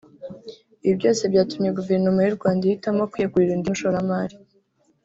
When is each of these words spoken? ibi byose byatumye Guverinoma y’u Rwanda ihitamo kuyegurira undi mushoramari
ibi 0.85 0.95
byose 0.99 1.23
byatumye 1.31 1.69
Guverinoma 1.77 2.19
y’u 2.23 2.35
Rwanda 2.37 2.61
ihitamo 2.65 3.03
kuyegurira 3.11 3.53
undi 3.53 3.67
mushoramari 3.71 4.35